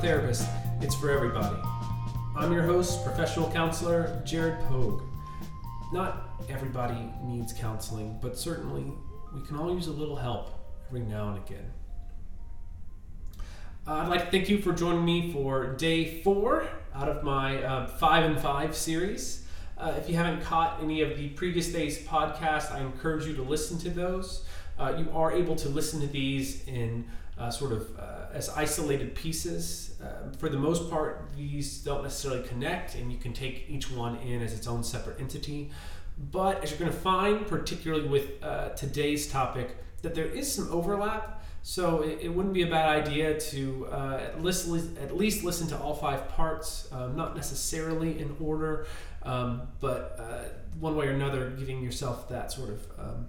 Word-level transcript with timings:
for 0.00 0.32
it's 0.80 0.94
for 0.94 1.10
everybody. 1.10 1.56
I'm 2.34 2.54
your 2.54 2.62
host, 2.62 3.04
professional 3.04 3.50
counselor 3.50 4.22
Jared 4.24 4.58
Pogue. 4.60 5.02
Not 5.92 6.30
everybody 6.48 7.12
needs 7.22 7.52
counseling, 7.52 8.18
but 8.22 8.38
certainly 8.38 8.90
we 9.34 9.42
can 9.42 9.58
all 9.58 9.74
use 9.74 9.88
a 9.88 9.92
little 9.92 10.16
help 10.16 10.52
every 10.88 11.00
now 11.00 11.28
and 11.28 11.46
again. 11.46 11.70
Uh, 13.86 13.92
I'd 13.92 14.08
like 14.08 14.24
to 14.24 14.30
thank 14.30 14.48
you 14.48 14.62
for 14.62 14.72
joining 14.72 15.04
me 15.04 15.34
for 15.34 15.74
day 15.74 16.22
four 16.22 16.66
out 16.94 17.10
of 17.10 17.22
my 17.22 17.62
uh, 17.62 17.86
five 17.86 18.24
and 18.24 18.40
five 18.40 18.74
series. 18.74 19.44
Uh, 19.76 19.92
if 19.98 20.08
you 20.08 20.16
haven't 20.16 20.40
caught 20.42 20.82
any 20.82 21.02
of 21.02 21.18
the 21.18 21.28
previous 21.30 21.70
days' 21.70 22.02
podcast, 22.04 22.72
I 22.72 22.80
encourage 22.80 23.26
you 23.26 23.36
to 23.36 23.42
listen 23.42 23.78
to 23.80 23.90
those. 23.90 24.46
Uh, 24.78 24.94
you 24.96 25.10
are 25.12 25.30
able 25.30 25.56
to 25.56 25.68
listen 25.68 26.00
to 26.00 26.06
these 26.06 26.66
in 26.66 27.04
uh, 27.40 27.50
sort 27.50 27.72
of 27.72 27.98
uh, 27.98 28.26
as 28.34 28.50
isolated 28.50 29.14
pieces. 29.14 29.94
Uh, 30.02 30.30
for 30.36 30.48
the 30.50 30.58
most 30.58 30.90
part, 30.90 31.30
these 31.36 31.78
don't 31.78 32.02
necessarily 32.02 32.46
connect, 32.46 32.94
and 32.94 33.10
you 33.10 33.18
can 33.18 33.32
take 33.32 33.64
each 33.68 33.90
one 33.90 34.16
in 34.18 34.42
as 34.42 34.52
its 34.52 34.66
own 34.66 34.84
separate 34.84 35.18
entity. 35.18 35.70
But 36.30 36.62
as 36.62 36.70
you're 36.70 36.78
going 36.78 36.92
to 36.92 36.96
find, 36.98 37.46
particularly 37.46 38.06
with 38.06 38.42
uh, 38.42 38.68
today's 38.70 39.26
topic, 39.26 39.76
that 40.02 40.14
there 40.14 40.26
is 40.26 40.52
some 40.52 40.70
overlap. 40.70 41.42
So 41.62 42.02
it, 42.02 42.20
it 42.22 42.28
wouldn't 42.28 42.54
be 42.54 42.62
a 42.62 42.70
bad 42.70 42.88
idea 42.88 43.38
to 43.38 43.86
at, 43.92 44.42
least, 44.42 44.68
at 44.98 45.16
least 45.16 45.42
listen 45.42 45.66
to 45.68 45.78
all 45.78 45.94
five 45.94 46.28
parts, 46.28 46.88
um, 46.92 47.16
not 47.16 47.36
necessarily 47.36 48.18
in 48.18 48.36
order, 48.40 48.86
um, 49.22 49.62
but 49.80 50.18
one 50.78 50.94
way 50.96 51.06
or 51.06 51.12
another, 51.12 51.50
giving 51.50 51.82
yourself 51.82 52.28
that 52.28 52.52
sort 52.52 52.70
of 52.70 52.86
um, 52.98 53.28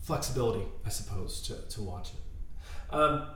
flexibility, 0.00 0.64
I 0.84 0.88
suppose, 0.88 1.42
to, 1.42 1.56
to 1.74 1.82
watch 1.82 2.10
it. 2.10 2.94
Um, 2.94 3.26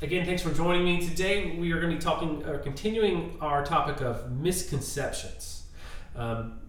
again, 0.00 0.24
thanks 0.24 0.42
for 0.42 0.52
joining 0.52 0.84
me. 0.84 1.06
Today 1.06 1.56
we 1.56 1.72
are 1.72 1.80
going 1.80 1.90
to 1.90 1.96
be 1.96 2.02
talking 2.02 2.44
or 2.44 2.58
continuing 2.58 3.36
our 3.40 3.64
topic 3.64 4.00
of 4.00 4.30
misconceptions. 4.32 5.64
Um, 6.16 6.60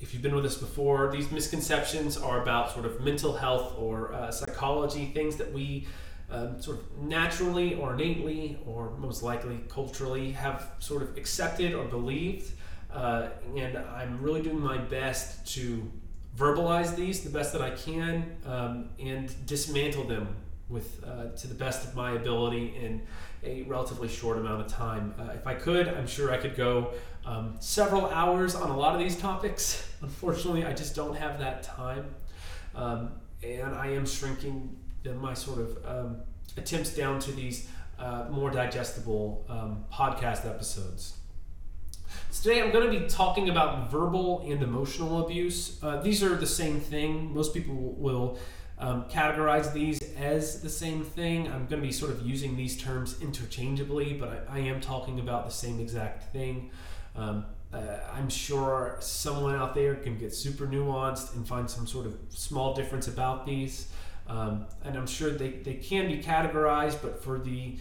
if 0.00 0.12
you've 0.12 0.22
been 0.22 0.34
with 0.34 0.44
us 0.44 0.56
before, 0.56 1.10
these 1.10 1.30
misconceptions 1.30 2.16
are 2.16 2.42
about 2.42 2.72
sort 2.72 2.84
of 2.84 3.00
mental 3.00 3.34
health 3.34 3.74
or 3.78 4.12
uh, 4.12 4.30
psychology, 4.30 5.06
things 5.06 5.36
that 5.36 5.52
we 5.52 5.86
um, 6.30 6.60
sort 6.60 6.78
of 6.78 6.98
naturally 6.98 7.74
or 7.74 7.94
innately 7.94 8.58
or 8.66 8.90
most 8.98 9.22
likely 9.22 9.60
culturally 9.68 10.32
have 10.32 10.72
sort 10.78 11.02
of 11.02 11.16
accepted 11.16 11.74
or 11.74 11.84
believed. 11.84 12.52
Uh, 12.92 13.28
and 13.56 13.76
I'm 13.76 14.20
really 14.22 14.42
doing 14.42 14.60
my 14.60 14.78
best 14.78 15.46
to 15.54 15.90
verbalize 16.36 16.96
these 16.96 17.22
the 17.22 17.30
best 17.30 17.52
that 17.52 17.62
I 17.62 17.70
can 17.70 18.36
um, 18.46 18.88
and 18.98 19.32
dismantle 19.46 20.04
them 20.04 20.28
with 20.68 21.04
uh, 21.04 21.36
to 21.36 21.46
the 21.46 21.54
best 21.54 21.86
of 21.86 21.94
my 21.94 22.12
ability 22.12 22.74
in 22.80 23.02
a 23.44 23.62
relatively 23.62 24.08
short 24.08 24.38
amount 24.38 24.62
of 24.62 24.68
time. 24.68 25.14
Uh, 25.18 25.32
if 25.34 25.46
I 25.46 25.54
could, 25.54 25.86
I'm 25.88 26.06
sure 26.06 26.32
I 26.32 26.38
could 26.38 26.56
go 26.56 26.92
um, 27.26 27.56
several 27.60 28.06
hours 28.06 28.54
on 28.54 28.70
a 28.70 28.76
lot 28.76 28.94
of 28.94 28.98
these 28.98 29.16
topics. 29.16 29.88
Unfortunately, 30.02 30.64
I 30.64 30.72
just 30.72 30.96
don't 30.96 31.14
have 31.16 31.38
that 31.38 31.62
time, 31.62 32.06
um, 32.74 33.12
and 33.42 33.74
I 33.74 33.88
am 33.88 34.06
shrinking 34.06 34.76
my 35.20 35.34
sort 35.34 35.58
of 35.58 35.78
um, 35.86 36.16
attempts 36.56 36.94
down 36.94 37.18
to 37.20 37.32
these 37.32 37.68
uh, 37.98 38.26
more 38.30 38.50
digestible 38.50 39.44
um, 39.48 39.84
podcast 39.92 40.46
episodes. 40.46 41.18
Today 42.42 42.60
I'm 42.60 42.70
going 42.72 42.90
to 42.92 43.00
be 43.00 43.06
talking 43.06 43.48
about 43.48 43.90
verbal 43.90 44.44
and 44.46 44.62
emotional 44.62 45.24
abuse. 45.24 45.78
Uh, 45.82 46.02
these 46.02 46.22
are 46.22 46.34
the 46.36 46.46
same 46.46 46.80
thing. 46.80 47.32
Most 47.32 47.54
people 47.54 47.74
will 47.74 48.38
um, 48.78 49.04
categorize 49.04 49.72
these 49.72 49.98
as 50.16 50.60
the 50.60 50.68
same 50.68 51.04
thing. 51.04 51.46
I'm 51.46 51.66
going 51.66 51.80
to 51.80 51.86
be 51.86 51.92
sort 51.92 52.12
of 52.12 52.26
using 52.26 52.56
these 52.56 52.76
terms 52.76 53.20
interchangeably, 53.22 54.14
but 54.14 54.46
I, 54.50 54.56
I 54.56 54.58
am 54.60 54.80
talking 54.80 55.20
about 55.20 55.46
the 55.46 55.52
same 55.52 55.80
exact 55.80 56.32
thing. 56.32 56.70
Um, 57.16 57.46
uh, 57.72 57.98
I'm 58.12 58.28
sure 58.28 58.96
someone 59.00 59.56
out 59.56 59.74
there 59.74 59.94
can 59.94 60.18
get 60.18 60.34
super 60.34 60.66
nuanced 60.66 61.34
and 61.34 61.46
find 61.46 61.68
some 61.68 61.86
sort 61.86 62.06
of 62.06 62.16
small 62.28 62.74
difference 62.74 63.08
about 63.08 63.46
these. 63.46 63.88
Um, 64.28 64.66
and 64.84 64.96
I'm 64.96 65.06
sure 65.06 65.30
they, 65.30 65.50
they 65.50 65.74
can 65.74 66.08
be 66.08 66.22
categorized, 66.22 67.02
but 67.02 67.22
for 67.22 67.38
the 67.38 67.78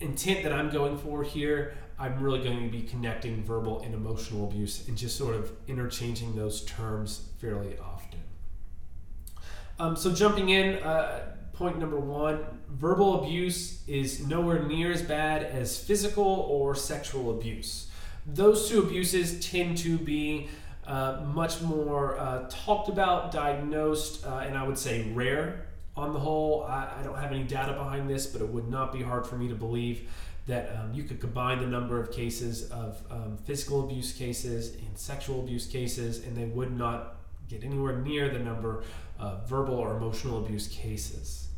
intent 0.00 0.42
that 0.42 0.52
I'm 0.52 0.70
going 0.70 0.98
for 0.98 1.22
here, 1.22 1.74
I'm 1.98 2.22
really 2.22 2.42
going 2.42 2.62
to 2.62 2.70
be 2.70 2.82
connecting 2.82 3.42
verbal 3.42 3.80
and 3.80 3.94
emotional 3.94 4.44
abuse 4.44 4.86
and 4.86 4.96
just 4.96 5.16
sort 5.16 5.34
of 5.34 5.52
interchanging 5.66 6.36
those 6.36 6.64
terms 6.64 7.28
fairly 7.38 7.78
often. 7.78 8.20
Um, 9.78 9.96
so, 9.96 10.12
jumping 10.12 10.50
in, 10.50 10.82
uh, 10.82 11.36
point 11.52 11.78
number 11.78 11.98
one 11.98 12.44
verbal 12.68 13.24
abuse 13.24 13.82
is 13.86 14.26
nowhere 14.26 14.62
near 14.62 14.92
as 14.92 15.02
bad 15.02 15.42
as 15.42 15.78
physical 15.78 16.24
or 16.24 16.74
sexual 16.74 17.30
abuse. 17.30 17.90
Those 18.26 18.68
two 18.68 18.80
abuses 18.80 19.46
tend 19.46 19.78
to 19.78 19.96
be 19.96 20.48
uh, 20.86 21.22
much 21.32 21.62
more 21.62 22.18
uh, 22.18 22.46
talked 22.50 22.88
about, 22.88 23.32
diagnosed, 23.32 24.26
uh, 24.26 24.38
and 24.38 24.56
I 24.56 24.66
would 24.66 24.78
say 24.78 25.10
rare 25.12 25.66
on 25.96 26.12
the 26.12 26.18
whole. 26.18 26.64
I, 26.64 26.92
I 26.98 27.02
don't 27.02 27.18
have 27.18 27.32
any 27.32 27.44
data 27.44 27.72
behind 27.72 28.08
this, 28.08 28.26
but 28.26 28.42
it 28.42 28.48
would 28.48 28.68
not 28.68 28.92
be 28.92 29.02
hard 29.02 29.26
for 29.26 29.36
me 29.36 29.48
to 29.48 29.54
believe 29.54 30.08
that 30.46 30.76
um, 30.76 30.92
you 30.94 31.02
could 31.02 31.20
combine 31.20 31.58
the 31.58 31.66
number 31.66 32.00
of 32.00 32.12
cases 32.12 32.70
of 32.70 33.02
um, 33.10 33.36
physical 33.44 33.84
abuse 33.84 34.12
cases 34.12 34.74
and 34.74 34.96
sexual 34.96 35.40
abuse 35.40 35.66
cases, 35.66 36.24
and 36.24 36.36
they 36.36 36.44
would 36.44 36.76
not 36.76 37.16
get 37.48 37.64
anywhere 37.64 37.96
near 37.96 38.28
the 38.28 38.38
number 38.38 38.84
of 39.18 39.48
verbal 39.48 39.74
or 39.74 39.96
emotional 39.96 40.44
abuse 40.44 40.68
cases. 40.68 41.48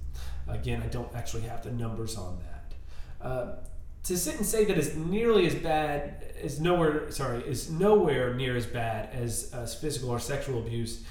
Again, 0.46 0.82
I 0.82 0.86
don't 0.86 1.14
actually 1.14 1.42
have 1.42 1.62
the 1.62 1.70
numbers 1.70 2.16
on 2.16 2.38
that. 2.38 3.26
Uh, 3.26 3.56
to 4.04 4.16
sit 4.16 4.36
and 4.36 4.46
say 4.46 4.64
that 4.64 4.78
it's 4.78 4.94
nearly 4.94 5.46
as 5.46 5.54
bad 5.54 6.24
is 6.40 6.60
nowhere 6.60 7.10
sorry 7.10 7.42
is 7.42 7.68
nowhere 7.68 8.32
near 8.32 8.56
as 8.56 8.64
bad 8.64 9.10
as, 9.12 9.50
as 9.52 9.74
physical 9.74 10.08
or 10.08 10.20
sexual 10.20 10.60
abuse 10.60 11.04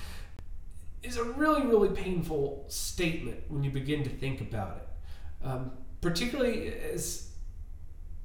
is 1.07 1.17
a 1.17 1.23
really 1.23 1.65
really 1.65 1.89
painful 1.89 2.65
statement 2.67 3.39
when 3.47 3.63
you 3.63 3.71
begin 3.71 4.03
to 4.03 4.09
think 4.09 4.41
about 4.41 4.77
it 4.77 5.47
um, 5.47 5.71
particularly 6.01 6.73
as 6.93 7.27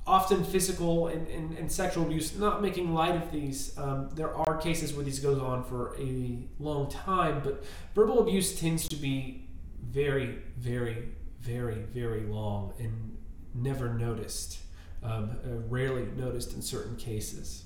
often 0.06 0.42
physical 0.42 1.08
and, 1.08 1.28
and, 1.28 1.56
and, 1.56 1.70
sexual 1.70 2.04
abuse, 2.04 2.36
not 2.36 2.60
making 2.60 2.92
light 2.92 3.14
of 3.14 3.30
these. 3.30 3.76
Um, 3.78 4.10
there 4.14 4.34
are 4.34 4.56
cases 4.56 4.92
where 4.92 5.04
these 5.04 5.20
goes 5.20 5.38
on 5.38 5.62
for 5.62 5.96
a 5.98 6.38
long 6.58 6.90
time, 6.90 7.40
but 7.44 7.64
verbal 7.94 8.20
abuse 8.20 8.58
tends 8.58 8.88
to 8.88 8.96
be 8.96 9.48
very, 9.80 10.38
very, 10.58 11.10
very, 11.40 11.82
very 11.94 12.22
long 12.22 12.72
and 12.80 13.16
never 13.54 13.94
noticed, 13.94 14.58
um, 15.04 15.36
uh, 15.44 15.58
rarely 15.68 16.06
noticed 16.16 16.52
in 16.54 16.62
certain 16.62 16.96
cases. 16.96 17.64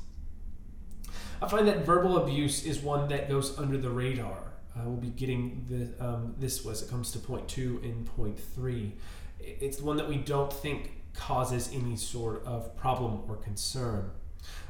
I 1.40 1.48
find 1.48 1.66
that 1.68 1.86
verbal 1.86 2.18
abuse 2.18 2.64
is 2.66 2.80
one 2.80 3.08
that 3.08 3.28
goes 3.28 3.58
under 3.58 3.78
the 3.78 3.90
radar. 3.90 4.45
Uh, 4.76 4.82
we'll 4.84 4.96
be 4.96 5.08
getting 5.08 5.64
the, 5.68 6.04
um, 6.04 6.34
this 6.38 6.66
as 6.66 6.82
it 6.82 6.90
comes 6.90 7.10
to 7.12 7.18
point 7.18 7.48
two 7.48 7.80
and 7.82 8.04
point 8.06 8.38
three. 8.38 8.92
It's 9.40 9.80
one 9.80 9.96
that 9.96 10.08
we 10.08 10.16
don't 10.16 10.52
think 10.52 10.92
causes 11.14 11.70
any 11.72 11.96
sort 11.96 12.44
of 12.44 12.76
problem 12.76 13.22
or 13.28 13.36
concern. 13.36 14.10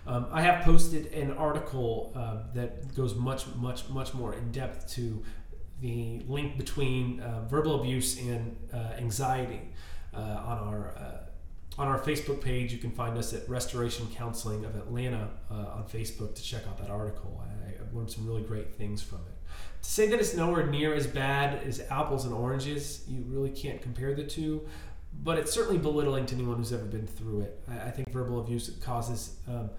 Um, 0.07 0.27
I 0.31 0.43
have 0.43 0.65
posted 0.65 1.13
an 1.13 1.33
article 1.33 2.13
uh, 2.15 2.39
that 2.55 2.95
goes 2.95 3.15
much, 3.15 3.47
much, 3.57 3.89
much 3.89 4.15
more 4.15 4.35
in 4.35 4.53
depth 4.53 4.89
to 4.95 5.23
the 5.81 6.23
link 6.29 6.57
between 6.57 7.21
uh, 7.21 7.47
verbal 7.49 7.81
abuse 7.81 8.19
and 8.19 8.57
uh, 8.73 8.77
anxiety 8.99 9.61
uh, 10.15 10.21
on 10.21 10.59
our 10.59 10.95
uh, 10.97 11.19
on 11.79 11.89
our 11.89 11.99
Facebook 11.99 12.41
page. 12.41 12.73
You 12.73 12.79
can 12.79 12.93
find 12.93 13.19
us 13.19 13.35
at 13.35 13.47
Restoration 13.49 14.07
Counseling 14.15 14.65
of 14.65 14.77
Atlanta 14.77 15.29
uh, 15.51 15.55
on 15.55 15.85
Facebook 15.85 16.35
to 16.35 16.43
check 16.43 16.67
out 16.67 16.79
that 16.79 16.91
article. 16.91 17.43
I, 17.43 17.57
learned 17.95 18.11
some 18.11 18.27
really 18.27 18.43
great 18.43 18.75
things 18.75 19.01
from 19.01 19.19
it. 19.19 19.36
To 19.83 19.91
say 19.91 20.09
that 20.09 20.19
it's 20.19 20.35
nowhere 20.35 20.67
near 20.67 20.95
as 20.95 21.07
bad 21.07 21.63
as 21.63 21.81
apples 21.91 22.25
and 22.25 22.35
oranges, 22.35 23.05
you 23.09 23.25
really 23.29 23.51
can't 23.51 23.81
compare 23.81 24.15
the 24.15 24.25
two 24.25 24.67
but 25.23 25.39
it's 25.39 25.53
certainly 25.53 25.79
belittling 25.79 26.27
to 26.27 26.35
anyone 26.35 26.57
who's 26.57 26.73
ever 26.73 26.85
been 26.85 27.07
through 27.07 27.41
it. 27.43 27.61
I, 27.69 27.89
I 27.89 27.91
think 27.91 28.11
verbal 28.11 28.41
abuse 28.41 28.71
causes 28.83 29.37
um, 29.49 29.71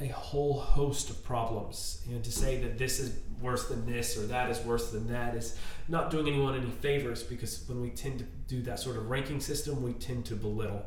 a 0.00 0.08
whole 0.08 0.58
host 0.60 1.10
of 1.10 1.24
problems, 1.24 2.02
and 2.08 2.22
to 2.22 2.32
say 2.32 2.60
that 2.60 2.76
this 2.76 3.00
is 3.00 3.18
worse 3.40 3.68
than 3.68 3.86
this 3.86 4.16
or 4.16 4.26
that 4.26 4.50
is 4.50 4.60
worse 4.60 4.90
than 4.90 5.06
that 5.08 5.34
is 5.34 5.58
not 5.88 6.10
doing 6.10 6.26
anyone 6.26 6.54
any 6.54 6.70
favors 6.70 7.22
because 7.22 7.64
when 7.68 7.82
we 7.82 7.90
tend 7.90 8.18
to 8.18 8.24
do 8.48 8.62
that 8.62 8.78
sort 8.78 8.96
of 8.96 9.08
ranking 9.08 9.40
system, 9.40 9.82
we 9.82 9.92
tend 9.94 10.24
to 10.26 10.34
belittle. 10.34 10.84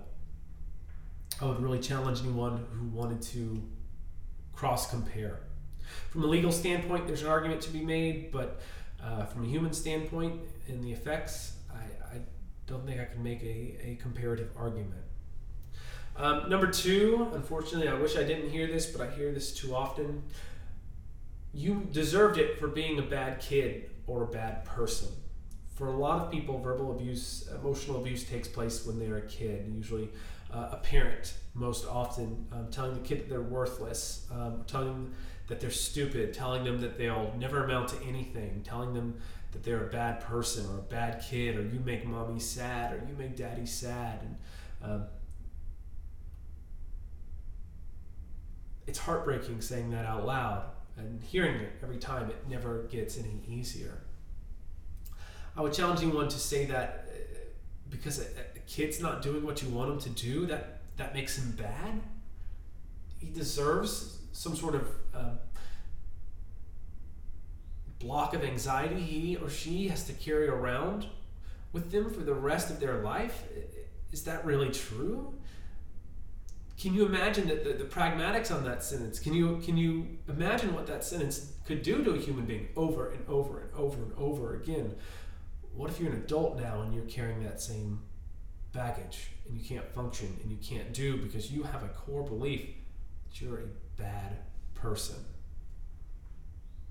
I 1.42 1.45
would 1.45 1.62
really 1.62 1.80
challenge 1.80 2.21
anyone 2.21 2.66
who 2.71 2.88
wanted 2.88 3.21
to 3.33 3.63
cross 4.54 4.89
compare. 4.89 5.39
From 6.10 6.24
a 6.24 6.28
legal 6.28 6.52
standpoint, 6.52 7.08
there's 7.08 7.22
an 7.24 7.30
argument 7.30 7.62
to 7.62 7.72
be 7.72 7.82
made, 7.84 8.32
but 8.32 8.62
uh, 9.04 9.26
from 9.26 9.46
a 9.46 9.48
human 9.48 9.74
standpoint 9.74 10.42
and 10.68 10.84
the 10.84 10.92
effects, 10.92 11.54
I 11.74 12.18
don't 12.68 12.86
think 12.86 13.02
I 13.02 13.06
can 13.06 13.24
make 13.24 13.42
a, 13.42 13.78
a 13.84 13.98
comparative 14.02 14.50
argument. 14.56 15.02
Um, 16.16 16.50
number 16.50 16.68
two, 16.68 17.28
unfortunately, 17.34 17.88
I 17.88 17.96
wish 17.96 18.16
I 18.16 18.24
didn't 18.24 18.52
hear 18.52 18.68
this, 18.68 18.86
but 18.86 19.02
I 19.02 19.10
hear 19.10 19.32
this 19.32 19.54
too 19.54 19.76
often. 19.76 20.22
You 21.54 21.88
deserved 21.92 22.38
it 22.38 22.60
for 22.60 22.68
being 22.68 23.00
a 23.00 23.02
bad 23.02 23.40
kid 23.40 23.90
or 24.06 24.24
a 24.24 24.28
bad 24.28 24.66
person. 24.66 25.08
for 25.80 25.88
a 25.88 25.96
lot 25.96 26.22
of 26.22 26.30
people, 26.30 26.60
verbal 26.60 26.92
abuse, 26.92 27.48
emotional 27.58 28.02
abuse 28.02 28.26
takes 28.26 28.50
place 28.50 28.86
when 28.86 29.00
they're 29.00 29.16
a 29.16 29.28
kid, 29.28 29.66
usually 29.74 30.10
uh, 30.54 30.72
a 30.74 30.76
parent, 30.76 31.36
most 31.54 31.88
often, 31.88 32.46
um, 32.52 32.68
telling 32.70 32.94
the 32.94 33.00
kid 33.00 33.20
that 33.20 33.30
they're 33.30 33.42
worthless, 33.42 34.28
um, 34.30 34.66
telling 34.68 35.10
that 35.50 35.60
they're 35.60 35.72
stupid, 35.72 36.31
telling 36.34 36.63
them 36.63 36.80
that 36.80 36.98
they'll 36.98 37.34
never 37.38 37.63
amount 37.63 37.90
to 37.90 38.01
anything, 38.07 38.62
telling 38.63 38.94
them 38.94 39.19
that 39.51 39.63
they're 39.63 39.88
a 39.88 39.90
bad 39.90 40.22
person 40.22 40.63
or 40.68 40.78
a 40.78 40.84
bad 40.84 41.24
kid, 41.28 41.57
or 41.57 41.63
you 41.63 41.80
make 41.84 42.06
mommy 42.06 42.40
sad, 42.40 42.94
or 42.94 43.04
you 43.10 43.16
make 43.18 43.36
daddy 43.36 43.66
sad. 43.66 44.19
And 44.22 44.92
um, 44.92 45.04
it's 48.86 49.00
heartbreaking 49.00 49.60
saying 49.62 49.90
that 49.90 50.06
out 50.06 50.25
loud 50.25 50.66
and 50.98 51.22
hearing 51.24 51.56
it 51.56 51.72
every 51.81 51.98
time. 51.98 52.30
It 52.30 52.48
never 52.48 52.84
gets 52.84 53.18
any 53.18 53.42
easier. 53.48 53.98
I 55.57 55.62
would 55.62 55.74
challenge 55.74 56.04
anyone 56.04 56.28
to 56.28 56.38
say 56.38 56.66
that 56.66 57.10
uh, 57.10 57.40
because 57.90 58.19
a, 58.19 58.25
a 58.56 58.60
kid's 58.68 59.02
not 59.02 59.24
doing 59.24 59.44
what 59.44 59.63
you 59.63 59.69
want 59.69 59.90
him 59.90 60.00
to 60.00 60.10
do, 60.10 60.45
that 60.45 60.81
that 60.98 61.16
makes 61.16 61.40
him 61.40 61.52
bad. 61.57 62.02
He 63.18 63.31
deserves 63.31 64.19
some 64.31 64.56
sort 64.56 64.76
of 64.76 64.88
um, 65.14 65.40
block 68.00 68.34
of 68.34 68.44
anxiety 68.44 69.02
he 69.02 69.36
or 69.36 69.50
she 69.50 69.88
has 69.90 70.06
to 70.06 70.14
carry 70.14 70.48
around 70.48 71.08
with 71.74 71.92
them 71.92 72.10
for 72.10 72.22
the 72.22 72.34
rest 72.34 72.70
of 72.70 72.80
their 72.80 73.02
life. 73.02 73.44
Is 74.12 74.24
that 74.24 74.46
really 74.46 74.70
true? 74.70 75.34
Can 76.80 76.94
you 76.94 77.06
imagine 77.06 77.48
that 77.50 77.66
the, 77.66 77.74
the 77.74 77.84
pragmatics 77.84 78.56
on 78.56 78.64
that 78.64 78.84
sentence? 78.84 79.20
Can 79.20 79.34
you 79.34 79.62
can 79.64 79.76
you 79.78 80.08
imagine 80.30 80.74
what 80.74 80.88
that 80.88 81.04
sentence 81.04 81.54
could 81.66 81.84
do 81.84 82.04
to 82.06 82.12
a 82.12 82.18
human 82.18 82.46
being 82.46 82.70
over 82.78 83.10
and 83.10 83.28
over 83.28 83.60
and 83.60 83.74
over 83.76 84.02
and 84.02 84.14
over 84.18 84.56
again? 84.56 84.96
What 85.76 85.90
if 85.90 86.00
you're 86.00 86.12
an 86.12 86.20
adult 86.20 86.58
now 86.58 86.81
and 86.81 86.94
you're 86.94 87.04
carrying 87.06 87.44
that 87.44 87.62
same 87.62 88.02
baggage 88.72 89.31
and 89.46 89.60
you 89.60 89.68
can't 89.68 89.88
function 89.94 90.38
and 90.42 90.52
you 90.52 90.58
can't 90.58 90.94
do 90.94 91.18
because 91.18 91.52
you 91.52 91.64
have 91.64 91.84
a 91.84 91.90
core 91.90 92.24
belief 92.24 92.70
that 93.28 93.42
you're 93.42 93.60
a 93.60 93.66
bad 94.00 94.38
person? 94.74 95.18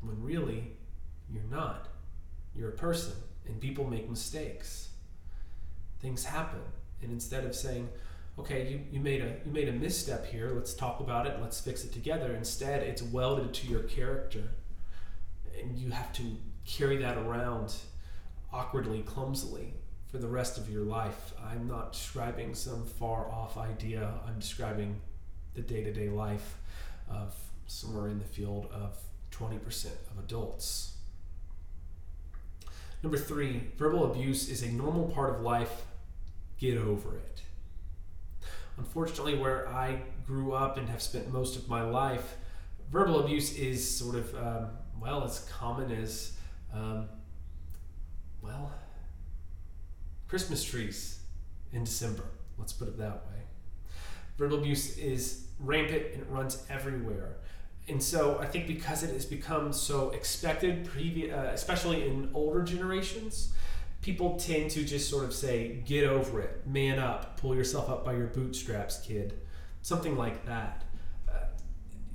When 0.01 0.23
really, 0.23 0.73
you're 1.29 1.43
not. 1.51 1.89
You're 2.55 2.69
a 2.69 2.77
person 2.77 3.15
and 3.47 3.61
people 3.61 3.85
make 3.85 4.09
mistakes. 4.09 4.91
Things 6.01 6.25
happen. 6.25 6.61
And 7.03 7.11
instead 7.11 7.45
of 7.45 7.55
saying, 7.55 7.89
okay, 8.39 8.69
you, 8.71 8.81
you 8.93 9.01
made 9.01 9.23
a 9.23 9.37
you 9.45 9.53
made 9.53 9.69
a 9.69 9.73
misstep 9.73 10.27
here, 10.27 10.53
let's 10.55 10.75
talk 10.75 11.01
about 11.01 11.27
it, 11.27 11.39
let's 11.41 11.61
fix 11.61 11.85
it 11.85 11.93
together. 11.93 12.35
Instead, 12.35 12.83
it's 12.83 13.03
welded 13.03 13.55
to 13.55 13.67
your 13.67 13.83
character. 13.83 14.45
And 15.61 15.77
you 15.77 15.91
have 15.91 16.13
to 16.15 16.23
carry 16.65 16.99
that 16.99 17.17
around 17.19 17.75
awkwardly, 18.53 19.03
clumsily 19.03 19.75
for 20.11 20.19
the 20.19 20.29
rest 20.29 20.57
of 20.59 20.71
your 20.71 20.83
life. 20.83 21.33
I'm 21.45 21.67
not 21.67 21.93
describing 21.93 22.55
some 22.55 22.85
far 22.85 23.31
off 23.31 23.57
idea. 23.59 24.13
I'm 24.27 24.39
describing 24.39 25.01
the 25.55 25.63
day 25.63 25.83
to 25.83 25.93
day 25.93 26.09
life 26.09 26.57
of 27.11 27.35
somewhere 27.67 28.09
in 28.09 28.19
the 28.19 28.25
field 28.25 28.67
of 28.73 28.97
20% 29.31 29.87
of 29.87 30.19
adults. 30.19 30.95
Number 33.03 33.19
three, 33.19 33.63
verbal 33.77 34.11
abuse 34.11 34.49
is 34.49 34.63
a 34.63 34.69
normal 34.69 35.09
part 35.09 35.35
of 35.35 35.41
life. 35.43 35.85
Get 36.59 36.77
over 36.77 37.17
it. 37.17 37.43
Unfortunately, 38.77 39.37
where 39.37 39.69
I 39.69 40.03
grew 40.27 40.53
up 40.53 40.77
and 40.77 40.89
have 40.89 41.03
spent 41.03 41.33
most 41.33 41.57
of 41.57 41.69
my 41.69 41.83
life, 41.83 42.37
verbal 42.91 43.21
abuse 43.21 43.57
is 43.57 43.99
sort 43.99 44.17
of, 44.17 44.35
um, 44.35 44.69
well, 45.01 45.25
as 45.25 45.41
common 45.51 45.93
as 45.93 46.33
um, 46.73 47.09
well, 48.43 48.73
Christmas 50.27 50.63
trees 50.65 51.21
in 51.73 51.85
December. 51.85 52.25
Let's 52.57 52.73
put 52.73 52.89
it 52.89 52.99
that 52.99 53.27
way. 53.27 53.43
Verbal 54.37 54.59
abuse 54.59 54.97
is 54.99 55.48
rampant 55.61 56.07
and 56.13 56.23
it 56.23 56.29
runs 56.29 56.65
everywhere. 56.71 57.37
And 57.89 58.03
so 58.03 58.39
I 58.39 58.47
think 58.47 58.67
because 58.67 59.03
it 59.03 59.11
has 59.11 59.25
become 59.25 59.73
so 59.73 60.11
expected, 60.11 60.89
uh, 61.33 61.51
especially 61.53 62.07
in 62.07 62.31
older 62.35 62.63
generations, 62.63 63.53
people 64.03 64.37
tend 64.37 64.71
to 64.73 64.85
just 64.85 65.09
sort 65.09 65.25
of 65.25 65.33
say, 65.33 65.83
get 65.87 66.05
over 66.05 66.41
it, 66.41 66.67
man 66.67 66.99
up, 66.99 67.41
pull 67.41 67.55
yourself 67.55 67.89
up 67.89 68.05
by 68.05 68.13
your 68.15 68.27
bootstraps, 68.27 69.01
kid. 69.01 69.41
Something 69.81 70.17
like 70.17 70.45
that. 70.45 70.85
Uh, 71.29 71.45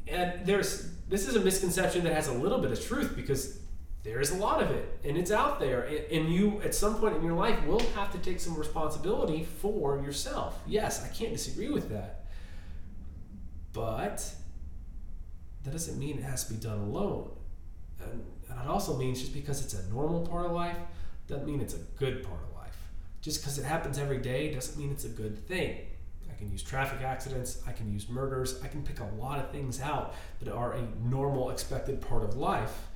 and 0.08 0.46
there's 0.46 0.92
this 1.10 1.28
is 1.28 1.36
a 1.36 1.40
misconception 1.40 2.04
that 2.04 2.14
has 2.14 2.28
a 2.28 2.34
little 2.34 2.60
bit 2.60 2.72
of 2.72 2.84
truth 2.84 3.14
because 3.16 3.60
there 4.04 4.20
is 4.20 4.32
a 4.32 4.36
lot 4.36 4.62
of 4.62 4.70
it 4.70 5.00
and 5.06 5.18
it's 5.18 5.32
out 5.32 5.60
there 5.60 5.90
and 6.12 6.34
you 6.34 6.62
at 6.62 6.76
some 6.76 6.96
point 6.96 7.16
in 7.16 7.24
your 7.24 7.34
life 7.36 7.66
will 7.66 7.80
have 7.96 8.12
to 8.12 8.18
take 8.18 8.40
some 8.40 8.56
responsibility 8.56 9.44
for 9.44 10.02
yourself 10.04 10.60
yes 10.68 11.04
i 11.04 11.08
can't 11.08 11.32
disagree 11.32 11.70
with 11.70 11.90
that 11.90 12.23
but 13.74 14.32
that 15.64 15.72
doesn't 15.72 15.98
mean 15.98 16.18
it 16.18 16.24
has 16.24 16.46
to 16.46 16.54
be 16.54 16.60
done 16.60 16.80
alone. 16.80 17.32
And, 18.02 18.24
and 18.50 18.60
it 18.60 18.68
also 18.68 18.98
means 18.98 19.20
just 19.20 19.34
because 19.34 19.64
it's 19.64 19.74
a 19.74 19.90
normal 19.94 20.26
part 20.26 20.46
of 20.46 20.52
life 20.52 20.78
doesn't 21.28 21.46
mean 21.46 21.62
it's 21.62 21.74
a 21.74 21.80
good 21.98 22.24
part 22.24 22.40
of 22.42 22.56
life. 22.56 22.76
Just 23.22 23.42
because 23.42 23.58
it 23.58 23.66
happens 23.66 23.98
every 23.98 24.20
day 24.20 24.54
doesn't 24.54 24.78
mean 24.78 24.92
it's 24.92 25.06
a 25.06 25.10
good 25.10 25.48
thing. 25.48 25.78
I 26.30 26.36
can 26.36 26.52
use 26.52 26.64
traffic 26.64 27.02
accidents, 27.02 27.62
I 27.68 27.72
can 27.72 27.92
use 27.92 28.10
murders, 28.10 28.62
I 28.64 28.68
can 28.68 28.84
pick 28.84 29.00
a 29.00 29.06
lot 29.18 29.40
of 29.40 29.52
things 29.52 29.80
out 29.80 30.16
that 30.42 30.52
are 30.52 30.74
a 30.74 30.86
normal, 31.04 31.50
expected 31.50 32.02
part 32.02 32.24
of 32.24 32.36
life 32.36 32.88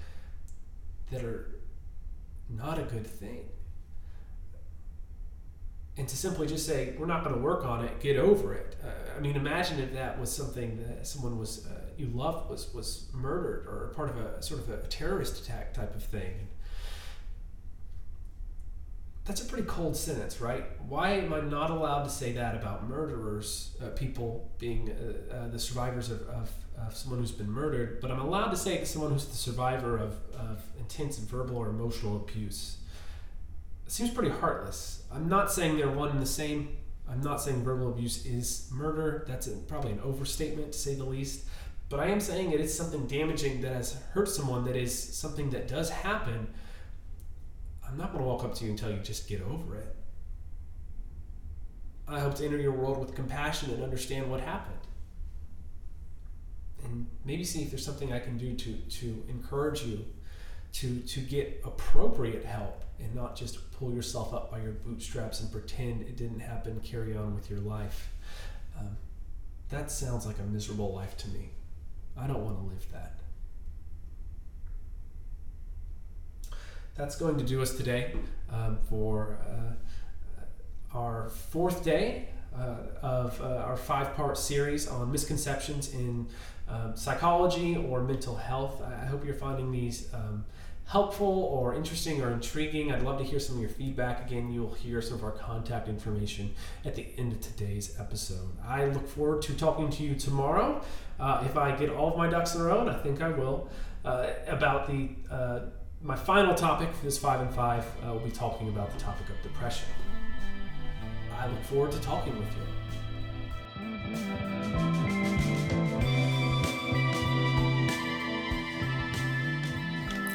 that 1.11 1.23
are 1.23 1.49
not 2.49 2.79
a 2.79 2.83
good 2.83 3.07
thing. 3.07 3.45
And 5.97 6.07
to 6.07 6.15
simply 6.15 6.45
just 6.45 6.65
say, 6.65 6.93
we're 6.99 7.07
not 7.07 7.23
going 7.23 7.35
to 7.35 7.41
work 7.41 7.65
on 7.65 7.83
it, 7.83 7.99
get 7.99 8.17
over 8.17 8.53
it. 8.53 8.75
Uh, 8.83 9.17
I 9.17 9.19
mean, 9.19 9.35
imagine 9.35 9.79
if 9.79 9.93
that 9.93 10.19
was 10.19 10.31
something 10.31 10.77
that 10.87 11.07
someone 11.07 11.39
was 11.39 11.65
uh, 11.65 11.81
you 11.97 12.07
loved 12.13 12.49
was, 12.49 12.71
was 12.73 13.09
murdered 13.13 13.65
or 13.67 13.91
part 13.95 14.09
of 14.09 14.17
a 14.17 14.41
sort 14.43 14.59
of 14.59 14.69
a 14.69 14.77
terrorist 14.87 15.43
attack 15.43 15.73
type 15.73 15.95
of 15.95 16.03
thing. 16.03 16.47
That's 19.25 19.41
a 19.41 19.45
pretty 19.45 19.67
cold 19.67 19.97
sentence, 19.97 20.39
right? 20.39 20.63
Why 20.87 21.13
am 21.13 21.33
I 21.33 21.41
not 21.41 21.71
allowed 21.71 22.03
to 22.03 22.09
say 22.09 22.31
that 22.33 22.55
about 22.55 22.87
murderers, 22.87 23.75
uh, 23.83 23.89
people 23.89 24.49
being 24.59 24.91
uh, 24.91 25.33
uh, 25.33 25.47
the 25.47 25.59
survivors 25.59 26.11
of, 26.11 26.21
of 26.29 26.49
of 26.85 26.95
someone 26.95 27.19
who's 27.19 27.31
been 27.31 27.49
murdered, 27.49 27.99
but 28.01 28.11
I'm 28.11 28.19
allowed 28.19 28.49
to 28.49 28.57
say 28.57 28.75
it 28.75 28.79
to 28.81 28.85
someone 28.85 29.11
who's 29.11 29.25
the 29.25 29.35
survivor 29.35 29.97
of, 29.97 30.13
of 30.35 30.63
intense 30.79 31.17
verbal 31.17 31.57
or 31.57 31.69
emotional 31.69 32.17
abuse. 32.17 32.77
Seems 33.87 34.11
pretty 34.11 34.31
heartless. 34.31 35.03
I'm 35.11 35.29
not 35.29 35.51
saying 35.51 35.77
they're 35.77 35.89
one 35.89 36.09
and 36.09 36.21
the 36.21 36.25
same. 36.25 36.77
I'm 37.09 37.21
not 37.21 37.41
saying 37.41 37.63
verbal 37.63 37.89
abuse 37.89 38.25
is 38.25 38.69
murder. 38.71 39.23
That's 39.27 39.47
a, 39.47 39.51
probably 39.51 39.93
an 39.93 40.01
overstatement 40.03 40.73
to 40.73 40.77
say 40.77 40.95
the 40.95 41.05
least. 41.05 41.45
But 41.89 42.01
I 42.01 42.07
am 42.07 42.19
saying 42.19 42.51
it 42.51 42.59
is 42.59 42.75
something 42.75 43.07
damaging 43.07 43.61
that 43.61 43.73
has 43.73 43.97
hurt 44.11 44.27
someone, 44.27 44.65
that 44.65 44.75
is 44.75 44.93
something 44.93 45.49
that 45.51 45.69
does 45.69 45.89
happen. 45.89 46.47
I'm 47.87 47.97
not 47.97 48.11
going 48.11 48.23
to 48.23 48.27
walk 48.27 48.43
up 48.43 48.53
to 48.55 48.65
you 48.65 48.71
and 48.71 48.79
tell 48.79 48.91
you 48.91 48.97
just 48.97 49.29
get 49.29 49.41
over 49.41 49.77
it. 49.77 49.95
I 52.09 52.19
hope 52.19 52.35
to 52.35 52.45
enter 52.45 52.57
your 52.57 52.73
world 52.73 52.99
with 52.99 53.15
compassion 53.15 53.71
and 53.71 53.81
understand 53.81 54.29
what 54.29 54.41
happened 54.41 54.79
and 56.83 57.07
maybe 57.25 57.43
see 57.43 57.61
if 57.61 57.71
there's 57.71 57.85
something 57.85 58.13
I 58.13 58.19
can 58.19 58.37
do 58.37 58.53
to 58.53 58.73
to 58.73 59.23
encourage 59.29 59.83
you 59.83 60.05
to 60.73 60.99
to 60.99 61.19
get 61.21 61.61
appropriate 61.65 62.45
help 62.45 62.83
and 62.99 63.13
not 63.13 63.35
just 63.35 63.71
pull 63.71 63.93
yourself 63.93 64.33
up 64.33 64.51
by 64.51 64.59
your 64.59 64.71
bootstraps 64.71 65.41
and 65.41 65.51
pretend 65.51 66.01
it 66.01 66.17
didn't 66.17 66.39
happen. 66.39 66.79
Carry 66.81 67.15
on 67.15 67.35
with 67.35 67.49
your 67.49 67.59
life. 67.59 68.09
Um, 68.79 68.97
that 69.69 69.91
sounds 69.91 70.25
like 70.25 70.39
a 70.39 70.43
miserable 70.43 70.93
life 70.93 71.17
to 71.17 71.29
me. 71.29 71.49
I 72.17 72.27
don't 72.27 72.43
want 72.43 72.57
to 72.59 72.65
live 72.65 72.85
that. 72.91 73.19
That's 76.95 77.15
going 77.15 77.37
to 77.37 77.43
do 77.43 77.61
us 77.61 77.75
today 77.75 78.13
um, 78.51 78.79
for 78.89 79.37
uh, 79.47 80.97
our 80.97 81.29
fourth 81.29 81.83
day 81.83 82.29
of 83.01 83.39
uh, 83.41 83.63
our 83.65 83.77
five 83.77 84.15
part 84.15 84.37
series 84.37 84.87
on 84.87 85.11
misconceptions 85.11 85.93
in 85.93 86.27
um, 86.67 86.95
psychology 86.95 87.75
or 87.75 88.01
mental 88.03 88.35
health. 88.35 88.81
I 88.81 89.05
hope 89.05 89.23
you're 89.23 89.33
finding 89.33 89.71
these 89.71 90.13
um, 90.13 90.45
helpful 90.85 91.27
or 91.27 91.75
interesting 91.75 92.21
or 92.21 92.31
intriguing. 92.31 92.91
I'd 92.91 93.03
love 93.03 93.19
to 93.19 93.23
hear 93.23 93.39
some 93.39 93.55
of 93.55 93.61
your 93.61 93.69
feedback. 93.69 94.25
Again, 94.25 94.51
you'll 94.51 94.73
hear 94.73 95.01
some 95.01 95.17
of 95.17 95.23
our 95.23 95.31
contact 95.31 95.87
information 95.87 96.53
at 96.85 96.95
the 96.95 97.07
end 97.17 97.33
of 97.33 97.41
today's 97.41 97.99
episode. 97.99 98.51
I 98.65 98.85
look 98.85 99.07
forward 99.07 99.41
to 99.43 99.53
talking 99.53 99.89
to 99.91 100.03
you 100.03 100.15
tomorrow. 100.15 100.81
Uh, 101.19 101.43
if 101.45 101.57
I 101.57 101.75
get 101.75 101.89
all 101.89 102.11
of 102.11 102.17
my 102.17 102.29
ducks 102.29 102.55
in 102.55 102.61
a 102.61 102.63
row, 102.65 102.81
and 102.81 102.89
I 102.89 102.95
think 102.95 103.21
I 103.21 103.29
will, 103.29 103.69
uh, 104.05 104.27
about 104.47 104.87
the 104.87 105.09
uh, 105.31 105.59
my 106.01 106.15
final 106.15 106.53
topic 106.53 106.93
for 106.93 107.03
this 107.03 107.17
five 107.17 107.41
and 107.41 107.53
five. 107.53 107.83
Uh, 108.03 108.11
we'll 108.13 108.19
be 108.19 108.31
talking 108.31 108.69
about 108.69 108.91
the 108.91 108.99
topic 108.99 109.27
of 109.29 109.41
depression. 109.41 109.87
I 111.47 111.49
look 111.49 111.63
forward 111.63 111.91
to 111.93 112.01
talking 112.01 112.37
with 112.37 112.47
you. 112.47 112.63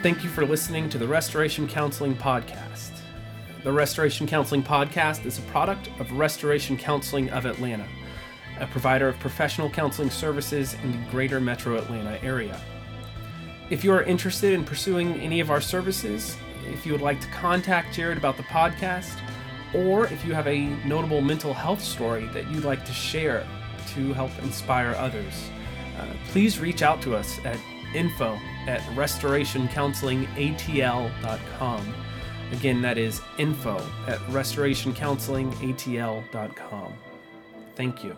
Thank 0.02 0.24
you 0.24 0.30
for 0.30 0.46
listening 0.46 0.88
to 0.88 0.96
the 0.96 1.06
Restoration 1.06 1.68
Counseling 1.68 2.16
Podcast. 2.16 2.92
The 3.62 3.70
Restoration 3.70 4.26
Counseling 4.26 4.62
Podcast 4.62 5.26
is 5.26 5.38
a 5.38 5.42
product 5.42 5.90
of 6.00 6.10
Restoration 6.12 6.78
Counseling 6.78 7.28
of 7.28 7.44
Atlanta, 7.44 7.86
a 8.58 8.66
provider 8.66 9.06
of 9.08 9.18
professional 9.18 9.68
counseling 9.68 10.08
services 10.08 10.74
in 10.82 10.92
the 10.92 11.10
greater 11.10 11.40
metro 11.40 11.76
Atlanta 11.76 12.24
area. 12.24 12.58
If 13.68 13.84
you 13.84 13.92
are 13.92 14.02
interested 14.02 14.54
in 14.54 14.64
pursuing 14.64 15.20
any 15.20 15.40
of 15.40 15.50
our 15.50 15.60
services, 15.60 16.38
if 16.68 16.86
you 16.86 16.92
would 16.92 17.02
like 17.02 17.20
to 17.20 17.28
contact 17.28 17.94
Jared 17.94 18.16
about 18.16 18.38
the 18.38 18.44
podcast, 18.44 19.20
or 19.74 20.06
if 20.06 20.24
you 20.24 20.32
have 20.34 20.46
a 20.46 20.66
notable 20.86 21.20
mental 21.20 21.54
health 21.54 21.82
story 21.82 22.26
that 22.26 22.48
you'd 22.50 22.64
like 22.64 22.84
to 22.84 22.92
share 22.92 23.46
to 23.94 24.12
help 24.12 24.30
inspire 24.42 24.94
others, 24.98 25.50
uh, 25.98 26.06
please 26.28 26.58
reach 26.58 26.82
out 26.82 27.00
to 27.02 27.14
us 27.14 27.38
at 27.44 27.58
info 27.94 28.38
at 28.66 28.80
restorationcounselingatl.com. 28.94 31.94
Again, 32.52 32.80
that 32.82 32.98
is 32.98 33.20
info 33.38 33.78
at 34.06 34.18
restorationcounselingatl.com. 34.28 36.94
Thank 37.74 38.04
you. 38.04 38.14